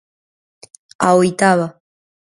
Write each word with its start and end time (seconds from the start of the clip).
A 1.05 1.09
oitava. 1.19 1.67